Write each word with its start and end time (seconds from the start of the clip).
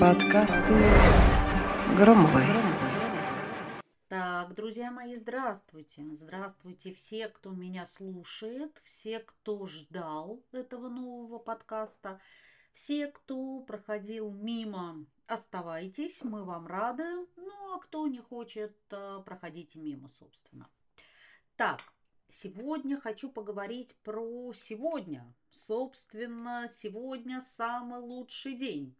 Подкасты 0.00 0.74
Громовой. 1.98 2.44
Так, 4.08 4.54
друзья 4.54 4.90
мои, 4.90 5.16
здравствуйте. 5.16 6.02
Здравствуйте 6.12 6.94
все, 6.94 7.28
кто 7.28 7.50
меня 7.50 7.84
слушает, 7.84 8.80
все, 8.84 9.18
кто 9.18 9.66
ждал 9.66 10.42
этого 10.52 10.88
нового 10.88 11.38
подкаста, 11.38 12.22
все, 12.72 13.08
кто 13.08 13.60
проходил 13.60 14.30
мимо, 14.30 15.04
оставайтесь, 15.26 16.24
мы 16.24 16.44
вам 16.44 16.66
рады. 16.66 17.04
Ну, 17.36 17.74
а 17.74 17.80
кто 17.80 18.06
не 18.06 18.20
хочет, 18.20 18.74
э, 18.92 19.22
проходите 19.26 19.78
мимо, 19.78 20.08
собственно. 20.08 20.70
Так, 21.56 21.82
сегодня 22.30 22.98
хочу 22.98 23.30
поговорить 23.30 23.94
про 24.04 24.54
сегодня. 24.54 25.34
Собственно, 25.50 26.66
сегодня 26.70 27.42
самый 27.42 28.00
лучший 28.00 28.54
день. 28.54 28.96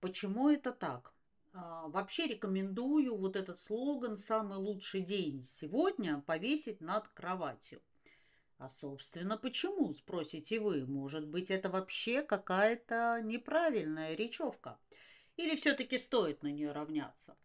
Почему 0.00 0.48
это 0.48 0.72
так? 0.72 1.12
А, 1.52 1.88
вообще 1.88 2.26
рекомендую 2.26 3.16
вот 3.16 3.36
этот 3.36 3.58
слоган 3.58 4.16
«Самый 4.16 4.58
лучший 4.58 5.02
день 5.02 5.42
сегодня» 5.42 6.22
повесить 6.26 6.80
над 6.80 7.08
кроватью. 7.08 7.82
А, 8.58 8.68
собственно, 8.68 9.36
почему, 9.36 9.92
спросите 9.92 10.60
вы? 10.60 10.86
Может 10.86 11.26
быть, 11.26 11.50
это 11.50 11.70
вообще 11.70 12.22
какая-то 12.22 13.20
неправильная 13.22 14.14
речевка? 14.14 14.78
Или 15.36 15.56
все-таки 15.56 15.98
стоит 15.98 16.42
на 16.42 16.48
нее 16.52 16.72
равняться? 16.72 17.36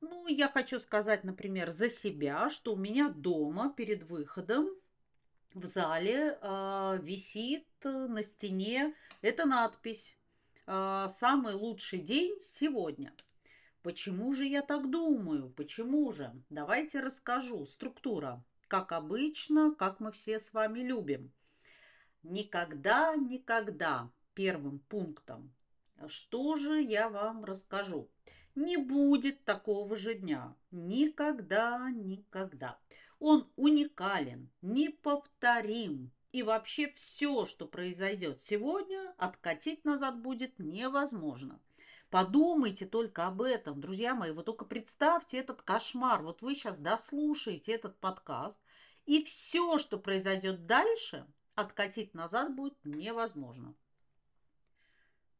Ну, 0.00 0.26
я 0.26 0.48
хочу 0.48 0.78
сказать, 0.78 1.24
например, 1.24 1.70
за 1.70 1.90
себя, 1.90 2.48
что 2.50 2.74
у 2.74 2.76
меня 2.76 3.10
дома 3.10 3.72
перед 3.74 4.02
выходом 4.04 4.70
в 5.54 5.66
зале 5.66 6.38
э, 6.40 6.98
висит 7.02 7.66
на 7.82 8.22
стене 8.22 8.94
эта 9.20 9.44
надпись 9.46 10.16
э, 10.70 11.08
«Самый 11.10 11.54
лучший 11.54 11.98
день 11.98 12.38
сегодня». 12.40 13.12
Почему 13.82 14.32
же 14.34 14.46
я 14.46 14.62
так 14.62 14.90
думаю? 14.90 15.50
Почему 15.50 16.12
же? 16.12 16.32
Давайте 16.50 17.00
расскажу. 17.00 17.64
Структура. 17.64 18.44
Как 18.68 18.92
обычно, 18.92 19.74
как 19.74 20.00
мы 20.00 20.12
все 20.12 20.38
с 20.38 20.52
вами 20.52 20.80
любим. 20.80 21.32
Никогда, 22.22 23.16
никогда 23.16 24.10
первым 24.34 24.80
пунктом. 24.80 25.50
Что 26.08 26.56
же 26.56 26.82
я 26.82 27.08
вам 27.08 27.44
расскажу? 27.44 28.08
Не 28.54 28.76
будет 28.76 29.44
такого 29.44 29.96
же 29.96 30.14
дня. 30.14 30.54
Никогда, 30.70 31.90
никогда. 31.90 32.78
Он 33.18 33.48
уникален, 33.56 34.50
неповторим. 34.60 36.10
И 36.32 36.42
вообще 36.44 36.92
все, 36.92 37.44
что 37.46 37.66
произойдет 37.66 38.40
сегодня, 38.40 39.14
откатить 39.18 39.84
назад 39.84 40.20
будет 40.20 40.58
невозможно. 40.58 41.60
Подумайте 42.08 42.86
только 42.86 43.26
об 43.26 43.42
этом, 43.42 43.80
друзья 43.80 44.14
мои. 44.14 44.30
Вы 44.30 44.42
только 44.42 44.64
представьте 44.64 45.38
этот 45.38 45.62
кошмар. 45.62 46.22
Вот 46.22 46.42
вы 46.42 46.54
сейчас 46.54 46.78
дослушаете 46.78 47.72
этот 47.72 47.98
подкаст, 47.98 48.60
и 49.06 49.24
все, 49.24 49.78
что 49.78 49.98
произойдет 49.98 50.66
дальше, 50.66 51.26
откатить 51.54 52.14
назад 52.14 52.54
будет 52.54 52.76
невозможно. 52.84 53.74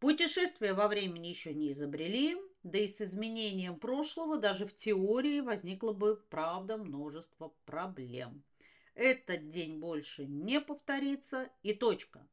Путешествия 0.01 0.73
во 0.73 0.89
времени 0.89 1.29
еще 1.29 1.53
не 1.53 1.73
изобрели, 1.73 2.37
да 2.63 2.79
и 2.79 2.89
с 2.89 3.01
изменением 3.01 3.79
прошлого 3.79 4.39
даже 4.39 4.67
в 4.67 4.75
теории 4.75 5.41
возникло 5.41 5.93
бы, 5.93 6.17
правда, 6.31 6.79
множество 6.79 7.53
проблем. 7.65 8.43
Этот 9.01 9.48
день 9.48 9.79
больше 9.79 10.27
не 10.27 10.61
повторится 10.61 11.51
и 11.62 11.73
точка. 11.73 12.29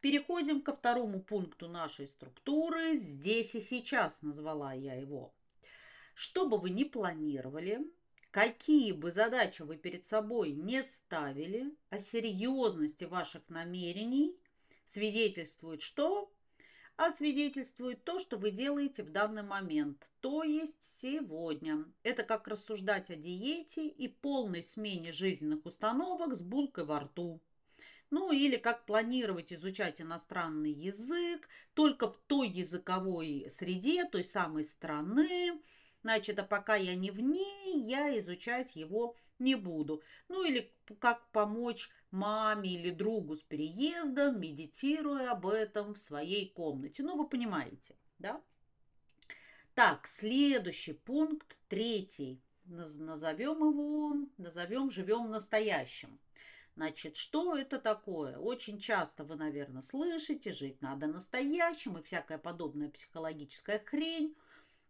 Переходим 0.00 0.60
ко 0.60 0.74
второму 0.74 1.22
пункту 1.22 1.66
нашей 1.66 2.06
структуры. 2.06 2.94
Здесь 2.94 3.54
и 3.54 3.62
сейчас 3.62 4.20
назвала 4.20 4.74
я 4.74 4.92
его. 4.92 5.34
Что 6.14 6.46
бы 6.46 6.58
вы 6.58 6.68
ни 6.68 6.84
планировали, 6.84 7.80
какие 8.30 8.92
бы 8.92 9.12
задачи 9.12 9.62
вы 9.62 9.78
перед 9.78 10.04
собой 10.04 10.52
не 10.52 10.82
ставили, 10.82 11.74
о 11.88 11.98
серьезности 11.98 13.04
ваших 13.04 13.48
намерений 13.48 14.38
свидетельствует 14.84 15.80
что? 15.80 16.30
А 16.98 17.12
свидетельствует 17.12 18.02
то, 18.02 18.18
что 18.18 18.36
вы 18.36 18.50
делаете 18.50 19.04
в 19.04 19.12
данный 19.12 19.44
момент, 19.44 20.10
то 20.20 20.42
есть 20.42 20.82
сегодня. 20.82 21.84
Это 22.02 22.24
как 22.24 22.48
рассуждать 22.48 23.08
о 23.08 23.14
диете 23.14 23.86
и 23.86 24.08
полной 24.08 24.64
смене 24.64 25.12
жизненных 25.12 25.64
установок 25.64 26.34
с 26.34 26.42
булкой 26.42 26.86
во 26.86 26.98
рту. 26.98 27.40
Ну 28.10 28.32
или 28.32 28.56
как 28.56 28.84
планировать 28.84 29.52
изучать 29.52 30.00
иностранный 30.00 30.72
язык 30.72 31.48
только 31.74 32.10
в 32.10 32.16
той 32.26 32.48
языковой 32.48 33.46
среде, 33.48 34.04
той 34.04 34.24
самой 34.24 34.64
страны. 34.64 35.62
Значит, 36.02 36.40
а 36.40 36.42
пока 36.42 36.74
я 36.74 36.96
не 36.96 37.12
в 37.12 37.20
ней, 37.20 37.80
я 37.80 38.18
изучать 38.18 38.74
его 38.74 39.14
не 39.38 39.54
буду. 39.54 40.02
Ну 40.26 40.44
или 40.44 40.72
как 40.98 41.30
помочь 41.30 41.90
маме 42.10 42.74
или 42.74 42.90
другу 42.90 43.36
с 43.36 43.42
переездом, 43.42 44.40
медитируя 44.40 45.32
об 45.32 45.46
этом 45.46 45.94
в 45.94 45.98
своей 45.98 46.50
комнате. 46.50 47.02
Ну, 47.02 47.16
вы 47.16 47.28
понимаете, 47.28 47.94
да? 48.18 48.40
Так, 49.74 50.06
следующий 50.06 50.94
пункт, 50.94 51.58
третий. 51.68 52.40
Назовем 52.64 53.58
его, 53.58 54.16
назовем 54.36 54.90
«Живем 54.90 55.30
настоящим». 55.30 56.18
Значит, 56.78 57.16
что 57.16 57.56
это 57.56 57.80
такое? 57.80 58.38
Очень 58.38 58.78
часто 58.78 59.24
вы, 59.24 59.34
наверное, 59.34 59.82
слышите, 59.82 60.52
жить 60.52 60.80
надо 60.80 61.08
настоящим 61.08 61.98
и 61.98 62.02
всякая 62.02 62.38
подобная 62.38 62.88
психологическая 62.88 63.82
хрень. 63.84 64.36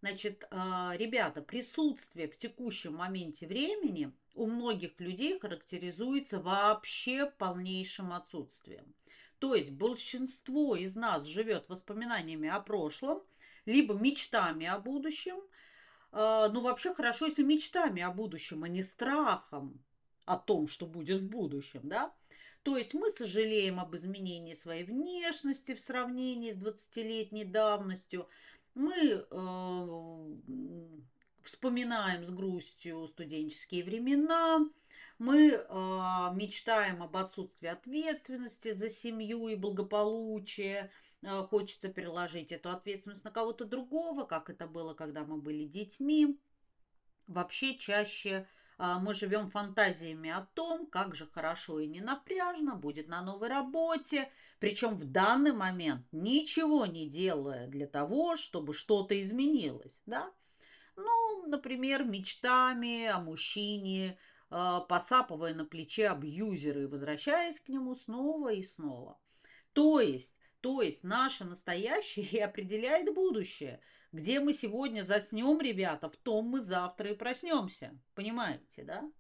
Значит, 0.01 0.47
а, 0.51 0.95
ребята, 0.99 1.41
присутствие 1.41 2.29
в 2.29 2.37
текущем 2.37 2.95
моменте 2.95 3.47
времени 3.47 4.13
у 4.39 4.47
многих 4.47 5.01
людей 5.01 5.39
характеризуется 5.39 6.39
вообще 6.39 7.27
полнейшим 7.27 8.13
отсутствием. 8.13 8.95
То 9.41 9.55
есть 9.55 9.71
большинство 9.71 10.77
из 10.77 10.95
нас 10.95 11.25
живет 11.25 11.69
воспоминаниями 11.69 12.49
о 12.49 12.61
прошлом, 12.61 13.23
либо 13.67 13.95
мечтами 13.95 14.67
о 14.67 14.79
будущем. 14.79 15.37
А, 16.13 16.49
ну, 16.49 16.61
вообще 16.61 16.95
хорошо, 16.95 17.27
если 17.27 17.43
мечтами 17.43 18.01
о 18.03 18.13
будущем, 18.13 18.63
а 18.63 18.69
не 18.69 18.83
страхом 18.83 19.83
о 20.25 20.37
том, 20.37 20.69
что 20.69 20.87
будет 20.87 21.21
в 21.21 21.29
будущем, 21.29 21.81
да? 21.85 22.15
То 22.63 22.77
есть 22.77 22.95
мы 22.95 23.09
сожалеем 23.09 23.81
об 23.81 23.95
изменении 23.97 24.55
своей 24.55 24.85
внешности 24.85 25.75
в 25.75 25.81
сравнении 25.81 26.53
с 26.53 26.59
20-летней 26.59 27.45
давностью. 27.45 28.29
Мы 28.75 28.95
э, 28.95 29.27
вспоминаем 31.49 32.25
с 32.25 32.31
грустью 32.31 33.07
студенческие 33.09 33.83
времена. 33.83 34.61
Мы 35.19 35.51
э, 35.51 35.65
мечтаем 36.35 37.03
об 37.03 37.17
отсутствии 37.17 37.69
ответственности 37.69 38.73
за 38.73 38.89
семью 38.89 39.49
и 39.49 39.57
благополучие. 39.57 40.91
Э, 41.23 41.43
хочется 41.49 41.89
переложить 41.89 42.53
эту 42.53 42.71
ответственность 42.71 43.25
на 43.25 43.31
кого-то 43.31 43.65
другого, 43.65 44.25
как 44.25 44.51
это 44.51 44.67
было, 44.67 44.93
когда 44.95 45.25
мы 45.25 45.39
были 45.39 45.65
детьми. 45.65 46.39
Вообще 47.27 47.77
чаще 47.77 48.47
а, 48.79 49.01
мы 49.01 49.13
живем 49.13 49.51
фантазиями 49.51 50.31
о 50.31 50.47
том, 50.55 50.87
как 50.87 51.17
же 51.17 51.27
хорошо 51.27 51.81
и 51.81 51.89
не 51.89 52.01
напряжно 52.01 52.77
будет 52.77 53.09
на 53.09 53.21
новой 53.23 53.49
работе, 53.49 54.31
причем 54.61 54.97
в 54.97 55.05
данный 55.05 55.53
момент 55.53 56.07
ничего 56.13 56.87
не 56.87 57.09
делая 57.09 57.67
для 57.67 57.89
того, 57.89 58.37
чтобы 58.37 58.73
что-то 58.73 59.21
изменилось, 59.21 60.01
да? 60.07 60.33
Ну, 60.99 61.47
например, 61.47 62.05
мечтами 62.05 63.07
о 63.07 63.21
мужчине, 63.21 64.19
а, 64.51 64.81
посапывая 64.81 65.55
на 65.55 65.65
плече 65.65 66.09
абьюзера 66.09 66.83
и 66.83 66.87
возвращаясь 66.87 67.61
к 67.61 67.69
нему 67.69 67.95
снова 67.95 68.53
и 68.53 68.63
снова. 68.63 69.19
То 69.73 70.01
есть, 70.01 70.37
то 70.61 70.83
есть 70.83 71.05
наше 71.05 71.45
настоящее 71.45 72.27
и 72.27 72.39
определяет 72.39 73.15
будущее– 73.15 73.81
где 74.13 74.41
мы 74.41 74.55
сегодня 74.55 75.03
заснем, 75.03 75.61
ребята, 75.61 76.09
в 76.09 76.17
том 76.17 76.47
мы 76.47 76.63
завтра 76.63 77.11
и 77.11 77.15
проснемся. 77.15 77.99
Понимаете, 78.15 78.85
да? 78.85 79.11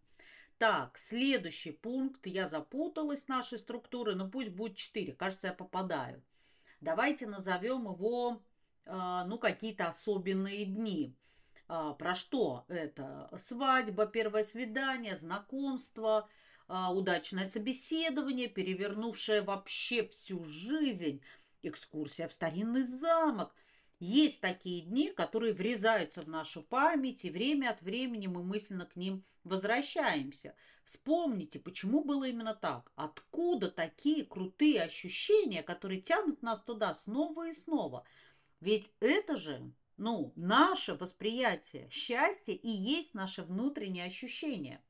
Так, 0.56 0.96
следующий 0.96 1.72
пункт. 1.72 2.26
Я 2.26 2.48
запуталась 2.48 3.28
нашей 3.28 3.58
структуры, 3.58 4.14
но 4.14 4.28
пусть 4.28 4.50
будет 4.50 4.76
4. 4.76 5.12
Кажется, 5.12 5.48
я 5.48 5.52
попадаю. 5.52 6.22
Давайте 6.80 7.26
назовем 7.26 7.82
его, 7.82 8.42
э, 8.86 9.22
ну, 9.26 9.38
какие-то 9.38 9.88
особенные 9.88 10.64
дни. 10.64 11.14
Э, 11.68 11.94
про 11.98 12.14
что 12.14 12.64
это? 12.68 13.30
Свадьба, 13.36 14.06
первое 14.06 14.42
свидание, 14.42 15.16
знакомство, 15.16 16.28
э, 16.68 16.86
удачное 16.90 17.46
собеседование, 17.46 18.48
перевернувшее 18.48 19.42
вообще 19.42 20.06
всю 20.06 20.44
жизнь, 20.44 21.22
экскурсия 21.62 22.28
в 22.28 22.32
старинный 22.32 22.82
замок– 22.82 23.54
есть 24.00 24.40
такие 24.40 24.82
дни, 24.82 25.10
которые 25.10 25.52
врезаются 25.52 26.22
в 26.22 26.28
нашу 26.28 26.62
память, 26.62 27.24
и 27.24 27.30
время 27.30 27.70
от 27.70 27.82
времени 27.82 28.28
мы 28.28 28.44
мысленно 28.44 28.86
к 28.86 28.94
ним 28.94 29.24
возвращаемся. 29.42 30.54
Вспомните, 30.84 31.58
почему 31.58 32.04
было 32.04 32.24
именно 32.24 32.54
так. 32.54 32.92
Откуда 32.94 33.70
такие 33.70 34.24
крутые 34.24 34.82
ощущения, 34.82 35.64
которые 35.64 36.00
тянут 36.00 36.42
нас 36.42 36.62
туда 36.62 36.94
снова 36.94 37.48
и 37.48 37.52
снова. 37.52 38.04
Ведь 38.60 38.92
это 39.00 39.36
же, 39.36 39.72
ну, 39.98 40.32
наше 40.36 40.94
восприятие 40.94 41.90
счастья 41.90 42.52
и 42.52 42.68
есть 42.68 43.14
наше 43.14 43.42
внутреннее 43.42 44.04
ощущение. 44.04 44.80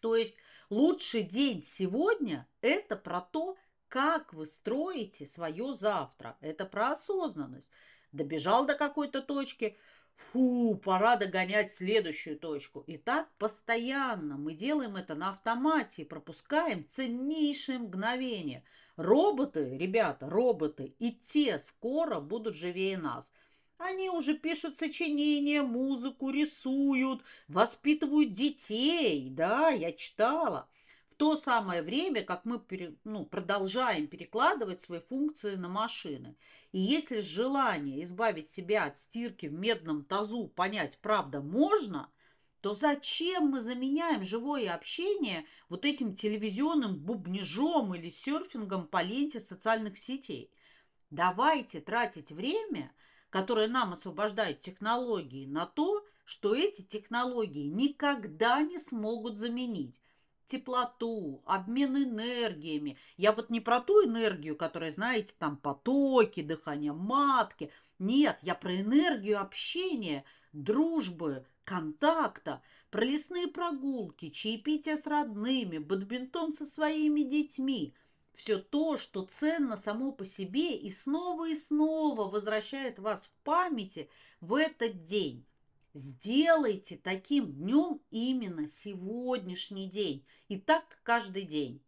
То 0.00 0.16
есть 0.16 0.34
лучший 0.68 1.22
день 1.22 1.62
сегодня– 1.62 2.46
это 2.60 2.96
про 2.96 3.20
то, 3.20 3.56
как 3.88 4.34
вы 4.34 4.44
строите 4.44 5.26
свое 5.26 5.72
завтра. 5.72 6.36
Это 6.40 6.66
про 6.66 6.90
осознанность. 6.90 7.70
Добежал 8.10 8.66
до 8.66 8.74
какой-то 8.74 9.22
точки, 9.22 9.78
фу, 10.16 10.74
пора 10.74 11.16
догонять 11.16 11.70
следующую 11.70 12.36
точку. 12.36 12.80
И 12.80 12.96
так 12.98 13.30
постоянно 13.38 14.36
мы 14.36 14.54
делаем 14.54 14.96
это 14.96 15.14
на 15.14 15.30
автомате 15.30 16.02
и 16.02 16.04
пропускаем 16.04 16.88
ценнейшие 16.88 17.78
мгновения. 17.78 18.64
Роботы, 18.96 19.76
ребята, 19.78 20.28
роботы, 20.28 20.96
и 20.98 21.12
те 21.12 21.60
скоро 21.60 22.18
будут 22.18 22.56
живее 22.56 22.98
нас– 22.98 23.32
они 23.78 24.08
уже 24.10 24.34
пишут 24.34 24.78
сочинения, 24.78 25.62
музыку, 25.62 26.30
рисуют, 26.30 27.22
воспитывают 27.48 28.32
детей. 28.32 29.28
Да, 29.30 29.68
я 29.68 29.92
читала. 29.92 30.68
В 31.10 31.14
то 31.14 31.36
самое 31.36 31.82
время, 31.82 32.22
как 32.22 32.44
мы 32.44 32.58
пере, 32.58 32.94
ну, 33.04 33.24
продолжаем 33.24 34.06
перекладывать 34.06 34.80
свои 34.82 35.00
функции 35.00 35.54
на 35.54 35.68
машины. 35.68 36.36
И 36.72 36.78
если 36.78 37.20
желание 37.20 38.02
избавить 38.02 38.50
себя 38.50 38.84
от 38.84 38.98
стирки 38.98 39.46
в 39.46 39.52
медном 39.52 40.04
тазу 40.04 40.48
понять, 40.48 40.98
правда, 41.00 41.40
можно, 41.40 42.10
то 42.60 42.74
зачем 42.74 43.48
мы 43.48 43.60
заменяем 43.62 44.24
живое 44.24 44.74
общение 44.74 45.46
вот 45.68 45.84
этим 45.84 46.14
телевизионным 46.14 46.98
бубнежом 46.98 47.94
или 47.94 48.10
серфингом 48.10 48.86
по 48.86 49.02
ленте 49.02 49.40
социальных 49.40 49.96
сетей? 49.96 50.50
Давайте 51.10 51.80
тратить 51.80 52.32
время– 52.32 52.92
которые 53.36 53.68
нам 53.68 53.92
освобождают 53.92 54.62
технологии, 54.62 55.44
на 55.44 55.66
то, 55.66 56.02
что 56.24 56.54
эти 56.54 56.80
технологии 56.80 57.66
никогда 57.66 58.62
не 58.62 58.78
смогут 58.78 59.36
заменить 59.36 60.00
теплоту, 60.46 61.42
обмен 61.44 62.02
энергиями. 62.02 62.96
Я 63.18 63.32
вот 63.32 63.50
не 63.50 63.60
про 63.60 63.82
ту 63.82 64.06
энергию, 64.06 64.56
которая, 64.56 64.90
знаете, 64.90 65.34
там 65.38 65.58
потоки, 65.58 66.40
дыхание 66.40 66.94
матки. 66.94 67.70
Нет, 67.98 68.38
я 68.40 68.54
про 68.54 68.80
энергию 68.80 69.38
общения, 69.38 70.24
дружбы, 70.54 71.44
контакта, 71.64 72.62
про 72.88 73.04
лесные 73.04 73.48
прогулки, 73.48 74.30
чаепитие 74.30 74.96
с 74.96 75.06
родными, 75.06 75.76
бадминтон 75.76 76.54
со 76.54 76.64
своими 76.64 77.20
детьми– 77.20 77.92
все 78.36 78.58
то, 78.58 78.98
что 78.98 79.22
ценно 79.22 79.76
само 79.76 80.12
по 80.12 80.24
себе 80.24 80.76
и 80.76 80.90
снова 80.90 81.48
и 81.48 81.54
снова 81.54 82.30
возвращает 82.30 82.98
вас 82.98 83.26
в 83.26 83.30
памяти 83.42 84.10
в 84.40 84.54
этот 84.54 85.02
день. 85.02 85.44
Сделайте 85.94 86.98
таким 86.98 87.50
днем 87.52 88.02
именно 88.10 88.68
сегодняшний 88.68 89.88
день. 89.88 90.26
И 90.48 90.58
так 90.58 90.98
каждый 91.02 91.42
день. 91.42 91.82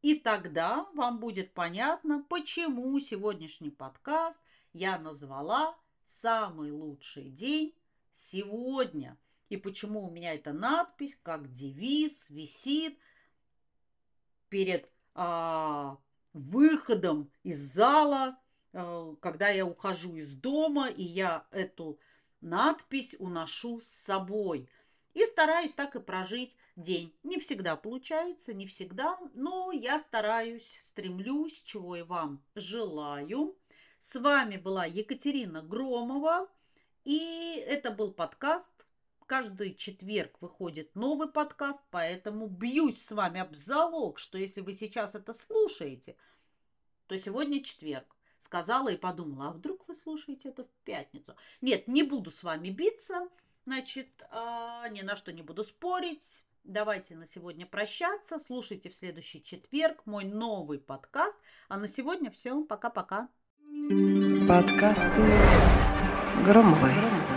И 0.00 0.14
тогда 0.14 0.88
вам 0.94 1.18
будет 1.18 1.52
понятно, 1.52 2.24
почему 2.28 2.98
сегодняшний 3.00 3.70
подкаст 3.70 4.40
я 4.72 4.98
назвала 4.98 5.76
«Самый 6.04 6.70
лучший 6.70 7.30
день 7.30 7.74
сегодня». 8.12 9.18
И 9.48 9.56
почему 9.56 10.06
у 10.06 10.10
меня 10.10 10.34
эта 10.34 10.52
надпись 10.52 11.18
как 11.22 11.50
девиз 11.50 12.30
висит 12.30 12.96
перед 14.48 14.88
а, 15.14 15.98
выходом 16.32 17.30
из 17.42 17.58
зала, 17.58 18.38
а, 18.72 19.14
когда 19.20 19.48
я 19.48 19.66
ухожу 19.66 20.16
из 20.16 20.34
дома, 20.34 20.88
и 20.88 21.02
я 21.02 21.46
эту 21.50 21.98
надпись 22.40 23.14
уношу 23.18 23.80
с 23.80 23.86
собой. 23.86 24.68
И 25.14 25.24
стараюсь 25.26 25.72
так 25.72 25.94
и 25.94 26.00
прожить 26.00 26.56
день. 26.74 27.14
Не 27.22 27.38
всегда 27.38 27.76
получается, 27.76 28.54
не 28.54 28.66
всегда, 28.66 29.18
но 29.34 29.70
я 29.70 29.98
стараюсь, 29.98 30.78
стремлюсь, 30.80 31.62
чего 31.62 31.96
и 31.96 32.02
вам 32.02 32.42
желаю. 32.54 33.56
С 33.98 34.18
вами 34.18 34.56
была 34.56 34.86
Екатерина 34.86 35.62
Громова, 35.62 36.48
и 37.04 37.62
это 37.66 37.90
был 37.90 38.12
подкаст 38.12 38.72
каждый 39.32 39.74
четверг 39.74 40.36
выходит 40.42 40.94
новый 40.94 41.26
подкаст, 41.26 41.80
поэтому 41.90 42.48
бьюсь 42.48 43.02
с 43.02 43.12
вами 43.12 43.40
об 43.40 43.56
залог, 43.56 44.18
что 44.18 44.36
если 44.36 44.60
вы 44.60 44.74
сейчас 44.74 45.14
это 45.14 45.32
слушаете, 45.32 46.16
то 47.06 47.18
сегодня 47.18 47.64
четверг. 47.64 48.04
Сказала 48.38 48.90
и 48.90 48.98
подумала, 48.98 49.48
а 49.48 49.52
вдруг 49.52 49.88
вы 49.88 49.94
слушаете 49.94 50.50
это 50.50 50.64
в 50.64 50.84
пятницу? 50.84 51.34
Нет, 51.62 51.88
не 51.88 52.02
буду 52.02 52.30
с 52.30 52.42
вами 52.42 52.68
биться, 52.68 53.26
значит, 53.64 54.10
а, 54.28 54.86
ни 54.90 55.00
на 55.00 55.16
что 55.16 55.32
не 55.32 55.40
буду 55.40 55.64
спорить. 55.64 56.44
Давайте 56.62 57.14
на 57.14 57.24
сегодня 57.24 57.64
прощаться. 57.64 58.38
Слушайте 58.38 58.90
в 58.90 58.94
следующий 58.94 59.42
четверг 59.42 60.02
мой 60.04 60.24
новый 60.24 60.78
подкаст. 60.78 61.38
А 61.70 61.78
на 61.78 61.88
сегодня 61.88 62.30
все. 62.30 62.62
Пока-пока. 62.64 63.30
Подкасты 64.46 65.22
Громовой. 66.44 67.31